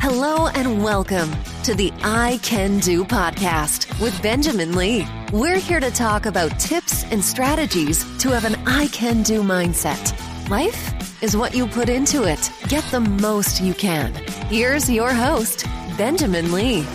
[0.00, 1.30] Hello and welcome
[1.62, 5.06] to the I Can Do podcast with Benjamin Lee.
[5.30, 10.18] We're here to talk about tips and strategies to have an I Can Do mindset.
[10.48, 12.50] Life is what you put into it.
[12.68, 14.14] Get the most you can.
[14.48, 15.66] Here's your host,
[15.98, 16.86] Benjamin Lee.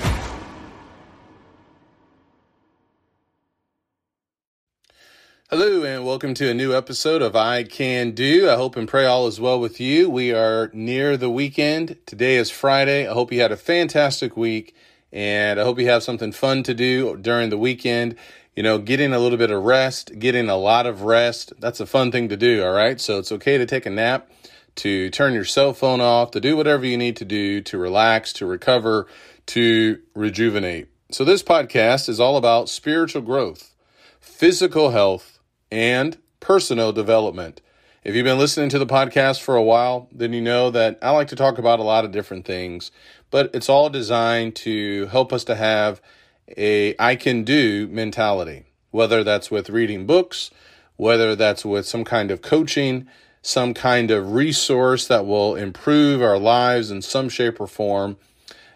[5.51, 8.49] Hello, and welcome to a new episode of I Can Do.
[8.49, 10.09] I hope and pray all is well with you.
[10.09, 11.97] We are near the weekend.
[12.07, 13.07] Today is Friday.
[13.07, 14.75] I hope you had a fantastic week,
[15.11, 18.15] and I hope you have something fun to do during the weekend.
[18.55, 21.85] You know, getting a little bit of rest, getting a lot of rest, that's a
[21.85, 22.99] fun thing to do, all right?
[22.99, 24.31] So it's okay to take a nap,
[24.77, 28.33] to turn your cell phone off, to do whatever you need to do to relax,
[28.33, 29.05] to recover,
[29.45, 30.87] to rejuvenate.
[31.11, 33.75] So this podcast is all about spiritual growth,
[34.19, 35.33] physical health,
[35.71, 37.61] and personal development.
[38.03, 41.09] If you've been listening to the podcast for a while, then you know that I
[41.11, 42.91] like to talk about a lot of different things,
[43.31, 46.01] but it's all designed to help us to have
[46.55, 50.51] a I can do mentality, whether that's with reading books,
[50.97, 53.07] whether that's with some kind of coaching,
[53.41, 58.17] some kind of resource that will improve our lives in some shape or form.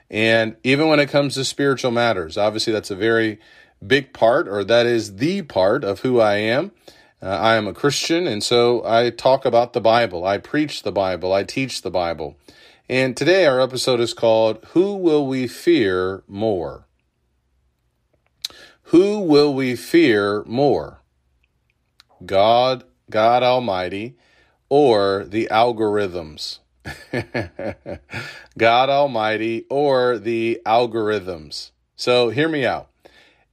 [0.09, 3.39] And even when it comes to spiritual matters, obviously that's a very
[3.85, 6.71] big part, or that is the part of who I am.
[7.21, 10.25] Uh, I am a Christian, and so I talk about the Bible.
[10.25, 11.33] I preach the Bible.
[11.33, 12.37] I teach the Bible.
[12.87, 16.87] And today our episode is called Who Will We Fear More?
[18.83, 21.01] Who will we fear more?
[22.25, 24.17] God, God Almighty,
[24.67, 26.59] or the algorithms?
[28.57, 31.69] God Almighty or the algorithms.
[31.95, 32.88] So hear me out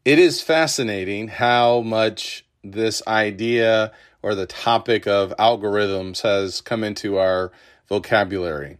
[0.07, 3.91] it is fascinating how much this idea
[4.23, 7.51] or the topic of algorithms has come into our
[7.89, 8.79] vocabulary.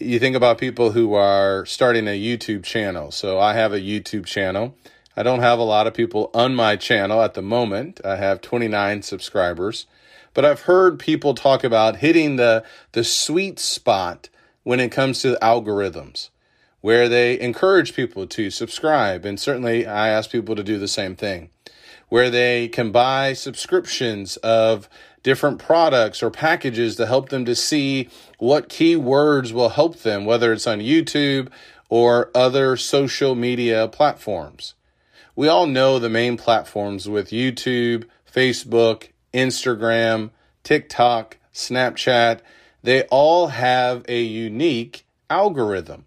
[0.00, 3.10] You think about people who are starting a YouTube channel.
[3.10, 4.74] So I have a YouTube channel.
[5.18, 8.00] I don't have a lot of people on my channel at the moment.
[8.02, 9.84] I have 29 subscribers.
[10.32, 14.30] But I've heard people talk about hitting the, the sweet spot
[14.62, 16.30] when it comes to algorithms
[16.82, 19.24] where they encourage people to subscribe.
[19.24, 21.48] And certainly I ask people to do the same thing,
[22.10, 24.88] where they can buy subscriptions of
[25.22, 30.52] different products or packages to help them to see what keywords will help them, whether
[30.52, 31.48] it's on YouTube
[31.88, 34.74] or other social media platforms.
[35.36, 40.30] We all know the main platforms with YouTube, Facebook, Instagram,
[40.64, 42.40] TikTok, Snapchat.
[42.82, 46.06] They all have a unique algorithm.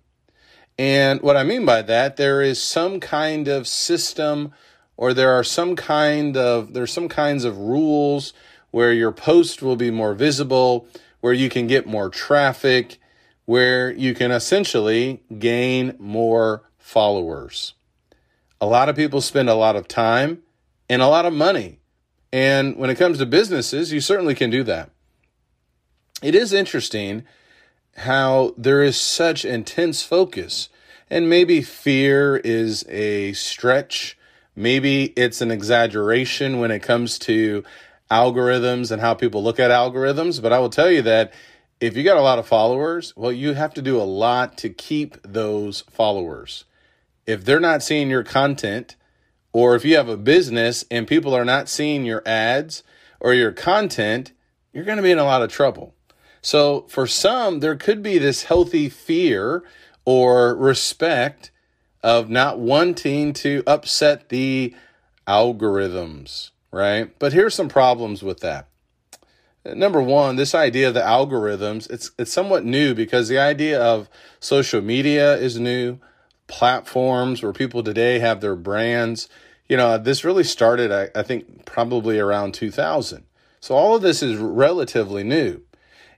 [0.78, 4.54] And what I mean by that, there is some kind of system
[4.98, 8.34] or there are some kind of there's some kinds of rules
[8.72, 10.88] where your post will be more visible,
[11.22, 12.98] where you can get more traffic,
[13.46, 17.74] where you can essentially gain more followers.
[18.60, 20.44] A lot of people spend a lot of time
[20.90, 21.80] and a lot of money.
[22.34, 24.90] And when it comes to businesses, you certainly can do that.
[26.22, 27.24] It is interesting
[27.98, 30.70] how there is such intense focus.
[31.10, 34.18] And maybe fear is a stretch.
[34.56, 37.64] Maybe it's an exaggeration when it comes to
[38.10, 40.42] algorithms and how people look at algorithms.
[40.42, 41.34] But I will tell you that
[41.80, 44.70] if you got a lot of followers, well, you have to do a lot to
[44.70, 46.66] keep those followers.
[47.26, 48.96] If they're not seeing your content,
[49.52, 52.84] or if you have a business and people are not seeing your ads
[53.20, 54.32] or your content,
[54.74, 55.96] you're going to be in a lot of trouble.
[56.46, 59.64] So for some, there could be this healthy fear
[60.06, 61.50] or respect
[62.04, 64.76] of not wanting to upset the
[65.28, 67.12] algorithms, right?
[67.18, 68.68] But here's some problems with that.
[69.66, 74.08] Number one, this idea of the algorithms, it's it's somewhat new because the idea of
[74.40, 75.98] social media is new,
[76.46, 79.28] platforms where people today have their brands.
[79.68, 83.24] You know, this really started, I, I think, probably around 2000.
[83.60, 85.64] So all of this is relatively new.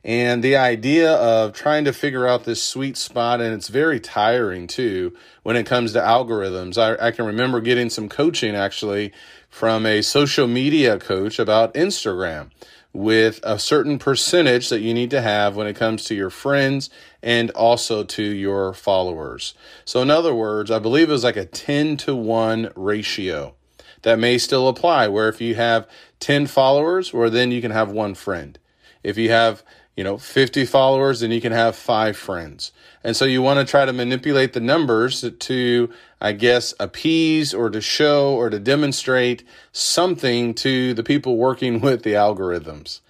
[0.03, 4.67] And the idea of trying to figure out this sweet spot, and it's very tiring
[4.67, 6.77] too when it comes to algorithms.
[6.77, 9.11] I, I can remember getting some coaching actually
[9.49, 12.51] from a social media coach about Instagram
[12.93, 16.89] with a certain percentage that you need to have when it comes to your friends
[17.21, 19.53] and also to your followers.
[19.85, 23.55] So, in other words, I believe it was like a 10 to 1 ratio
[24.01, 25.87] that may still apply, where if you have
[26.19, 28.57] 10 followers, or then you can have one friend.
[29.03, 29.63] If you have
[29.97, 32.71] you know, 50 followers, then you can have five friends.
[33.03, 35.89] And so you want to try to manipulate the numbers to,
[36.21, 42.03] I guess, appease or to show or to demonstrate something to the people working with
[42.03, 43.01] the algorithms.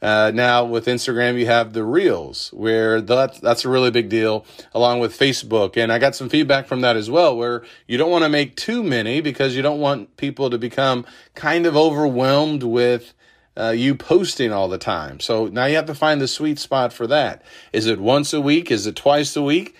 [0.00, 4.46] Uh, now with Instagram, you have the Reels, where that, that's a really big deal,
[4.72, 5.76] along with Facebook.
[5.76, 8.54] And I got some feedback from that as well, where you don't want to make
[8.54, 13.12] too many because you don't want people to become kind of overwhelmed with
[13.58, 15.20] uh, you posting all the time.
[15.20, 17.42] So now you have to find the sweet spot for that.
[17.72, 18.70] Is it once a week?
[18.70, 19.74] Is it twice a week?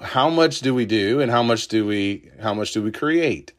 [0.00, 3.52] How much do we do, and how much do we how much do we create?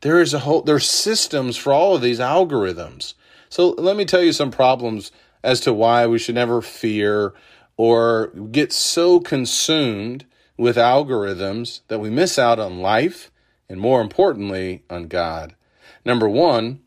[0.00, 3.14] There is a whole there's systems for all of these algorithms.
[3.48, 5.12] So let me tell you some problems
[5.42, 7.32] as to why we should never fear
[7.76, 10.26] or get so consumed
[10.56, 13.30] with algorithms that we miss out on life
[13.68, 15.54] and more importantly on God.
[16.04, 16.80] Number 1,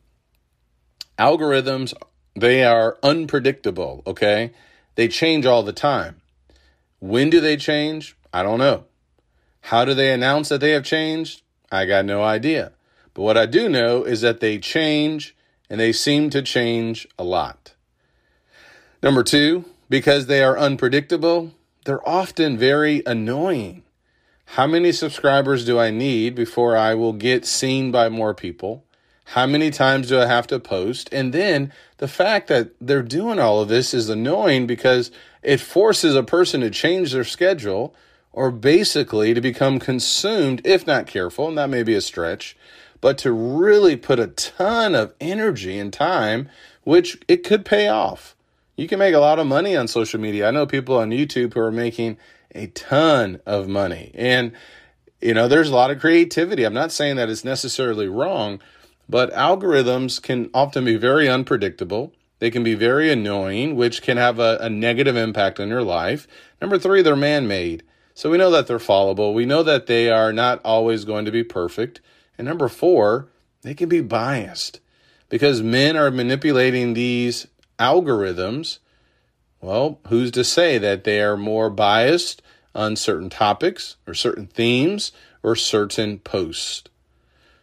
[1.18, 1.94] algorithms
[2.36, 4.52] they are unpredictable, okay?
[4.96, 6.22] They change all the time.
[7.00, 8.16] When do they change?
[8.34, 8.86] I don't know.
[9.62, 11.42] How do they announce that they have changed?
[11.72, 12.74] I got no idea.
[13.14, 15.36] But what I do know is that they change
[15.70, 17.74] and they seem to change a lot.
[19.02, 21.54] Number two, because they are unpredictable,
[21.86, 23.84] they're often very annoying.
[24.54, 28.84] How many subscribers do I need before I will get seen by more people?
[29.34, 31.08] How many times do I have to post?
[31.12, 35.12] And then the fact that they're doing all of this is annoying because
[35.44, 37.94] it forces a person to change their schedule
[38.34, 42.58] or basically to become consumed, if not careful, and that may be a stretch,
[43.02, 46.50] but to really put a ton of energy and time,
[46.84, 48.36] which it could pay off.
[48.78, 50.48] You can make a lot of money on social media.
[50.48, 52.18] I know people on YouTube who are making
[52.56, 54.10] a ton of money.
[54.16, 54.54] And,
[55.22, 56.64] you know, there's a lot of creativity.
[56.64, 58.60] I'm not saying that it's necessarily wrong,
[59.10, 62.14] but algorithms can often be very unpredictable.
[62.38, 66.28] They can be very annoying, which can have a, a negative impact on your life.
[66.62, 67.84] Number three, they're man made.
[68.14, 69.34] So we know that they're fallible.
[69.34, 72.02] We know that they are not always going to be perfect.
[72.38, 73.30] And number four,
[73.64, 74.80] they can be biased
[75.28, 77.48] because men are manipulating these
[77.80, 78.80] algorithms,
[79.62, 82.42] well, who's to say that they are more biased
[82.76, 85.12] on certain topics or certain themes
[85.42, 86.89] or certain posts?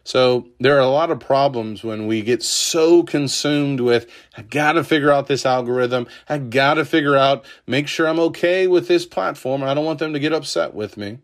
[0.07, 4.85] So there are a lot of problems when we get so consumed with, I gotta
[4.85, 6.07] figure out this algorithm.
[6.29, 9.63] I gotta figure out, make sure I'm okay with this platform.
[9.63, 11.17] I don't want them to get upset with me.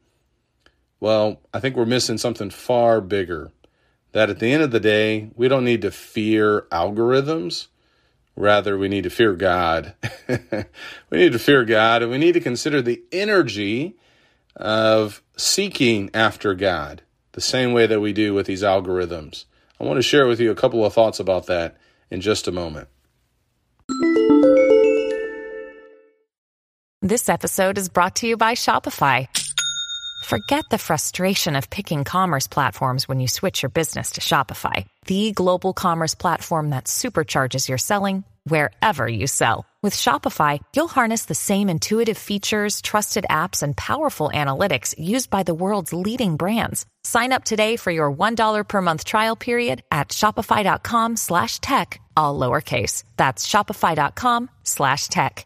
[0.99, 3.53] Well, I think we're missing something far bigger.
[4.11, 7.67] That at the end of the day, we don't need to fear algorithms.
[8.35, 9.93] Rather, we need to fear God.
[10.27, 13.95] we need to fear God and we need to consider the energy
[14.57, 17.01] of seeking after God
[17.33, 19.45] the same way that we do with these algorithms.
[19.79, 21.77] I want to share with you a couple of thoughts about that
[22.09, 22.87] in just a moment.
[27.01, 29.27] This episode is brought to you by Shopify.
[30.23, 35.33] Forget the frustration of picking commerce platforms when you switch your business to Shopify, the
[35.33, 39.65] global commerce platform that supercharges your selling wherever you sell.
[39.83, 45.43] With Shopify, you'll harness the same intuitive features, trusted apps, and powerful analytics used by
[45.43, 46.85] the world's leading brands.
[47.03, 52.39] Sign up today for your $1 per month trial period at shopify.com slash tech, all
[52.39, 53.03] lowercase.
[53.17, 55.45] That's shopify.com slash tech.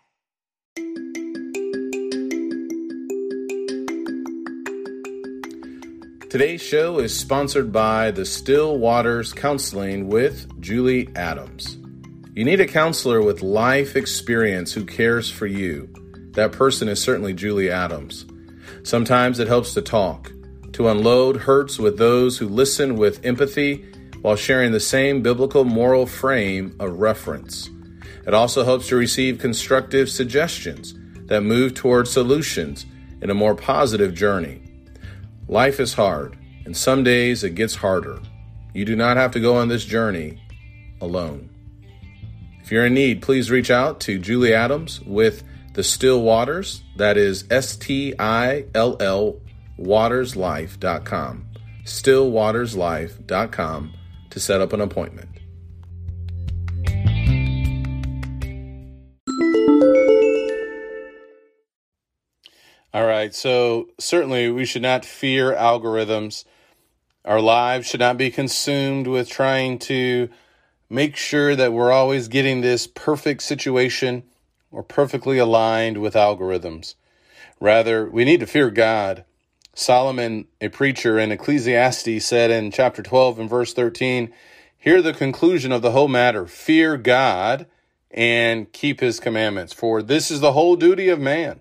[6.30, 11.78] Today's show is sponsored by the Still Waters Counseling with Julie Adams.
[12.38, 15.90] You need a counselor with life experience who cares for you.
[16.34, 18.28] That person is certainly Julie Adams.
[18.84, 20.32] Sometimes it helps to talk,
[20.74, 23.92] to unload hurts with those who listen with empathy
[24.22, 27.72] while sharing the same biblical moral frame of reference.
[28.28, 30.94] It also helps to receive constructive suggestions
[31.30, 32.86] that move toward solutions
[33.20, 34.62] in a more positive journey.
[35.48, 38.20] Life is hard, and some days it gets harder.
[38.76, 40.40] You do not have to go on this journey
[41.02, 41.50] alone.
[42.68, 45.42] If you're in need, please reach out to Julie Adams with
[45.74, 46.84] the Still Waters.
[46.98, 49.40] That is S T I L L
[49.80, 51.46] waterslife.com.
[51.86, 53.94] Stillwaterslife.com
[54.32, 55.30] to set up an appointment.
[62.94, 66.44] All right, so certainly we should not fear algorithms.
[67.24, 70.28] Our lives should not be consumed with trying to
[70.90, 74.24] make sure that we're always getting this perfect situation
[74.72, 76.96] or perfectly aligned with algorithms.
[77.60, 79.26] Rather, we need to fear God.
[79.74, 84.34] Solomon, a preacher in Ecclesiastes, said in chapter 12 and verse 13,
[84.78, 87.68] Hear the conclusion of the whole matter fear God
[88.12, 91.60] and keep his commandments, for this is the whole duty of man.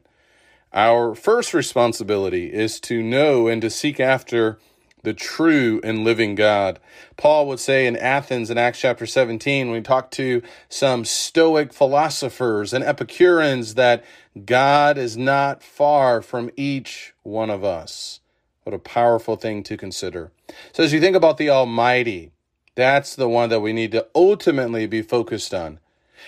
[0.73, 4.59] Our first responsibility is to know and to seek after
[5.07, 6.81] the true and living God.
[7.17, 11.73] Paul would say in Athens in Acts chapter 17, when he talked to some Stoic
[11.73, 14.05] philosophers and Epicureans, that
[14.45, 18.19] God is not far from each one of us.
[18.65, 20.33] What a powerful thing to consider.
[20.73, 22.33] So, as you think about the Almighty,
[22.75, 25.79] that's the one that we need to ultimately be focused on.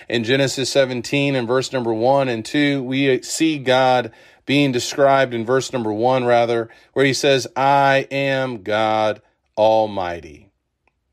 [0.07, 4.13] In Genesis 17 and verse number 1 and 2, we see God
[4.49, 9.21] being described in verse number 1, rather, where he says, I am God
[9.55, 10.49] Almighty.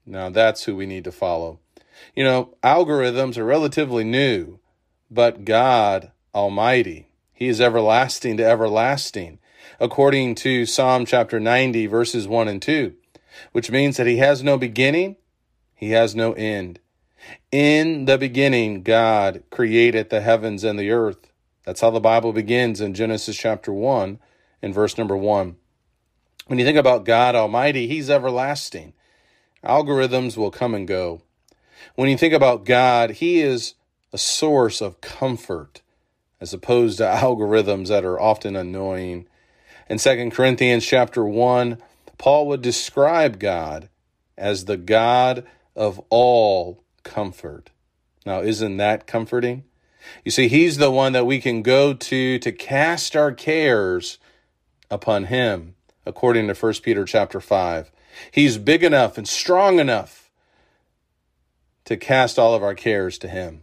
[0.06, 1.58] Now, that's who we need to follow.
[2.14, 4.58] You know, algorithms are relatively new,
[5.10, 9.38] but God Almighty, He is everlasting to everlasting,
[9.78, 12.94] according to Psalm chapter 90, verses 1 and 2,
[13.52, 15.16] which means that He has no beginning,
[15.74, 16.80] He has no end.
[17.52, 21.30] In the beginning, God created the heavens and the earth.
[21.66, 24.20] That's how the Bible begins in Genesis chapter 1
[24.62, 25.56] and verse number 1.
[26.46, 28.92] When you think about God Almighty, He's everlasting.
[29.64, 31.22] Algorithms will come and go.
[31.96, 33.74] When you think about God, He is
[34.12, 35.82] a source of comfort
[36.40, 39.26] as opposed to algorithms that are often annoying.
[39.90, 41.78] In 2 Corinthians chapter 1,
[42.16, 43.88] Paul would describe God
[44.38, 45.44] as the God
[45.74, 47.70] of all comfort.
[48.24, 49.64] Now, isn't that comforting?
[50.24, 54.18] You see, He's the one that we can go to to cast our cares
[54.90, 57.90] upon Him, according to 1 Peter chapter 5.
[58.30, 60.30] He's big enough and strong enough
[61.84, 63.62] to cast all of our cares to Him.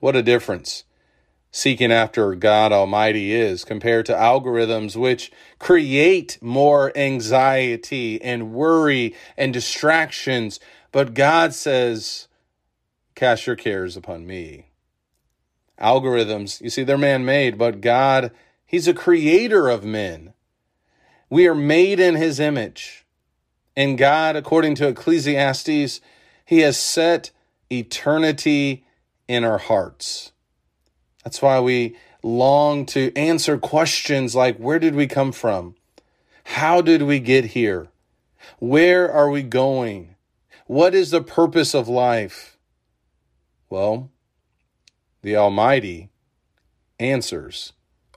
[0.00, 0.84] What a difference
[1.56, 9.54] seeking after God Almighty is compared to algorithms which create more anxiety and worry and
[9.54, 10.60] distractions.
[10.92, 12.28] But God says,
[13.14, 14.66] Cast your cares upon me.
[15.80, 18.32] Algorithms, you see, they're man made, but God,
[18.64, 20.32] He's a creator of men.
[21.28, 23.04] We are made in His image.
[23.76, 26.00] And God, according to Ecclesiastes,
[26.44, 27.30] He has set
[27.70, 28.86] eternity
[29.28, 30.32] in our hearts.
[31.24, 35.74] That's why we long to answer questions like where did we come from?
[36.44, 37.88] How did we get here?
[38.58, 40.14] Where are we going?
[40.66, 42.56] What is the purpose of life?
[43.68, 44.10] Well,
[45.26, 46.08] the Almighty
[47.00, 47.72] answers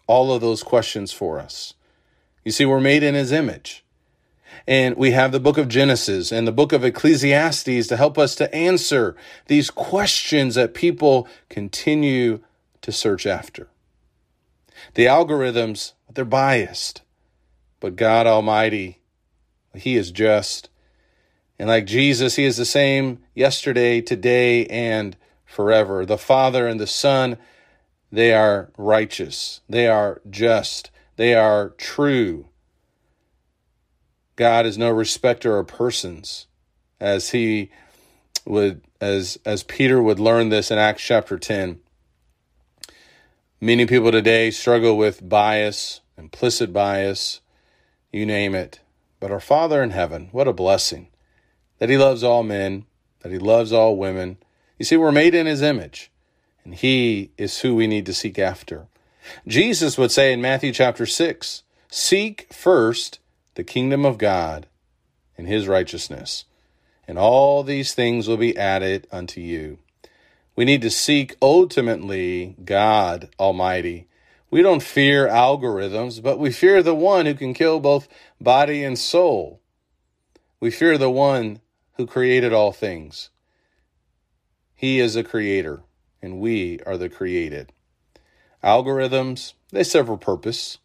[0.05, 1.73] all of those questions for us.
[2.45, 3.83] You see, we're made in His image.
[4.67, 8.35] And we have the book of Genesis and the book of Ecclesiastes to help us
[8.35, 9.15] to answer
[9.47, 12.41] these questions that people continue
[12.83, 13.69] to search after.
[14.93, 17.01] The algorithms, they're biased,
[17.79, 18.99] but God Almighty,
[19.73, 20.69] He is just.
[21.57, 25.17] And like Jesus, He is the same yesterday, today, and
[25.49, 26.05] forever.
[26.05, 27.37] The Father and the Son,
[28.11, 32.47] they are righteous, they are just, they are true.
[34.35, 36.47] God is no respecter of persons,
[36.99, 37.71] as he
[38.45, 41.79] would as as Peter would learn this in Acts chapter 10.
[43.59, 47.41] Many people today struggle with bias, implicit bias,
[48.11, 48.79] you name it.
[49.19, 51.07] But our Father in heaven, what a blessing
[51.79, 52.85] that He loves all men,
[53.21, 54.37] that He loves all women,
[54.79, 56.09] you see, we're made in his image,
[56.63, 58.87] and he is who we need to seek after.
[59.45, 63.19] Jesus would say in Matthew chapter 6 Seek first
[63.55, 64.67] the kingdom of God
[65.37, 66.45] and his righteousness,
[67.07, 69.79] and all these things will be added unto you.
[70.55, 74.07] We need to seek ultimately God Almighty.
[74.49, 78.07] We don't fear algorithms, but we fear the one who can kill both
[78.39, 79.59] body and soul.
[80.59, 81.59] We fear the one
[81.95, 83.29] who created all things.
[84.79, 85.81] He is a creator,
[86.21, 87.73] and we are the created.
[88.63, 90.77] Algorithms, they serve a purpose,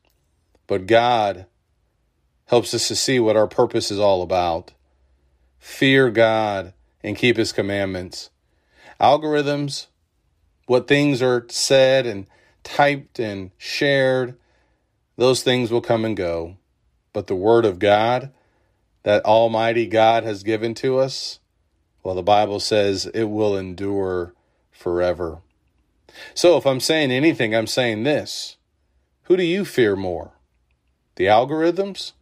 [0.66, 1.46] but God
[2.46, 4.72] helps us to see what our purpose is all about.
[5.60, 6.74] Fear God
[7.04, 8.30] and keep His commandments.
[9.00, 9.86] Algorithms,
[10.66, 12.26] what things are said and
[12.64, 14.36] typed and shared,
[15.16, 16.56] those things will come and go.
[17.12, 18.32] But the Word of God,
[19.04, 21.38] that Almighty God has given to us,
[22.04, 24.34] well, the Bible says it will endure
[24.70, 25.38] forever.
[26.34, 28.56] So if I'm saying anything, I'm saying this.
[29.24, 30.32] Who do you fear more?
[31.16, 32.12] The algorithms?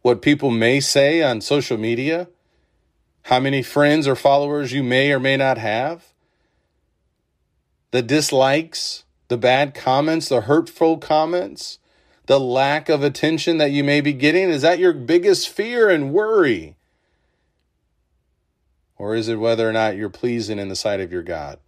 [0.00, 2.28] What people may say on social media?
[3.24, 6.12] How many friends or followers you may or may not have?
[7.90, 11.78] The dislikes, the bad comments, the hurtful comments,
[12.26, 14.48] the lack of attention that you may be getting?
[14.48, 16.76] Is that your biggest fear and worry?
[18.96, 21.58] Or is it whether or not you're pleasing in the sight of your God?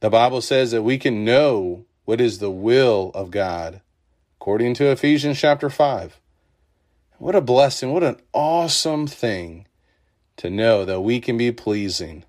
[0.00, 3.80] The Bible says that we can know what is the will of God,
[4.36, 6.18] according to Ephesians chapter 5.
[7.18, 7.92] What a blessing.
[7.92, 9.68] What an awesome thing
[10.38, 12.24] to know that we can be pleasing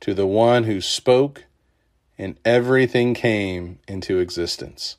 [0.00, 1.44] to the one who spoke
[2.16, 4.96] and everything came into existence.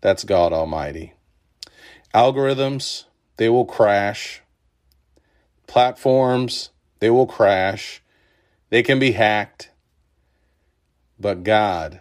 [0.00, 1.14] That's God Almighty.
[2.14, 3.04] Algorithms,
[3.36, 4.42] they will crash.
[5.70, 8.02] Platforms, they will crash.
[8.70, 9.70] They can be hacked.
[11.16, 12.00] But God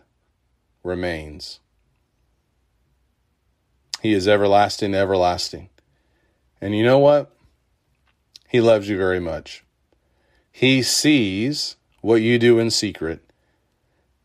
[0.84, 1.60] remains.
[4.02, 5.70] He is everlasting, everlasting.
[6.60, 7.32] And you know what?
[8.48, 9.64] He loves you very much.
[10.52, 13.22] He sees what you do in secret,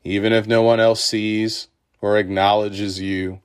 [0.04, 1.68] even if no one else sees
[2.00, 3.42] or acknowledges you,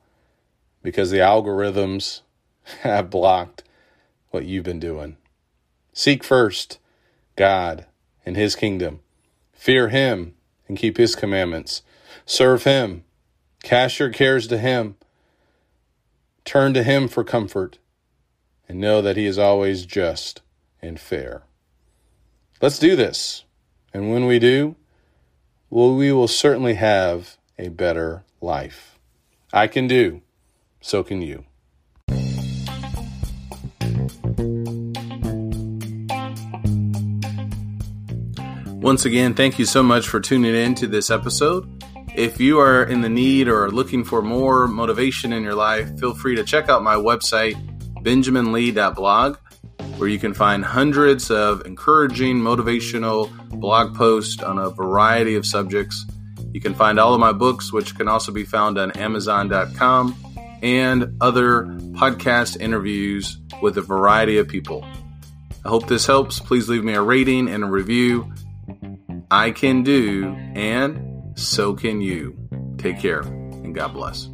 [0.81, 2.21] because the algorithms
[2.83, 3.63] have blocked
[4.29, 5.17] what you've been doing.
[5.99, 6.79] Seek first
[7.35, 7.85] God
[8.25, 9.01] and His kingdom.
[9.51, 10.33] Fear Him
[10.65, 11.81] and keep His commandments.
[12.25, 13.03] Serve Him.
[13.63, 14.95] Cast your cares to Him.
[16.45, 17.79] Turn to Him for comfort
[18.69, 20.41] and know that He is always just
[20.81, 21.43] and fair.
[22.61, 23.43] Let's do this.
[23.93, 24.77] And when we do,
[25.69, 28.97] well, we will certainly have a better life.
[29.51, 30.21] I can do,
[30.79, 31.43] so can you.
[38.89, 41.83] Once again, thank you so much for tuning in to this episode.
[42.15, 46.15] If you are in the need or looking for more motivation in your life, feel
[46.15, 47.53] free to check out my website,
[48.03, 49.37] benjaminlee.blog
[49.97, 53.29] where you can find hundreds of encouraging, motivational
[53.59, 56.07] blog posts on a variety of subjects.
[56.51, 60.15] You can find all of my books, which can also be found on Amazon.com,
[60.63, 64.83] and other podcast interviews with a variety of people.
[65.63, 66.39] I hope this helps.
[66.39, 68.33] Please leave me a rating and a review.
[69.31, 72.35] I can do, and so can you.
[72.77, 74.29] Take care, and God bless.